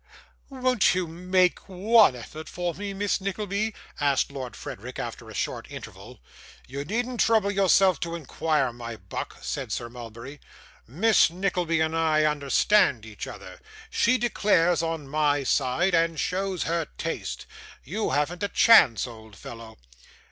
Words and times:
'Won't 0.49 0.95
you 0.95 1.05
ma 1.05 1.37
ake 1.37 1.69
one 1.69 2.15
effort 2.15 2.49
for 2.49 2.73
me, 2.73 2.91
Miss 2.91 3.21
Nickleby?' 3.21 3.75
asked 3.99 4.31
Lord 4.31 4.55
Frederick, 4.55 4.97
after 4.97 5.29
a 5.29 5.35
short 5.35 5.67
interval. 5.69 6.19
'You 6.67 6.83
needn't 6.83 7.19
trouble 7.19 7.51
yourself 7.51 7.99
to 7.99 8.15
inquire, 8.15 8.73
my 8.73 8.95
buck,' 8.95 9.37
said 9.43 9.71
Sir 9.71 9.89
Mulberry; 9.89 10.41
'Miss 10.87 11.29
Nickleby 11.29 11.81
and 11.81 11.95
I 11.95 12.23
understand 12.23 13.05
each 13.05 13.27
other; 13.27 13.59
she 13.91 14.17
declares 14.17 14.81
on 14.81 15.07
my 15.07 15.43
side, 15.43 15.93
and 15.93 16.19
shows 16.19 16.63
her 16.63 16.87
taste. 16.97 17.45
You 17.83 18.09
haven't 18.09 18.41
a 18.41 18.47
chance, 18.47 19.05
old 19.05 19.35
fellow. 19.35 19.77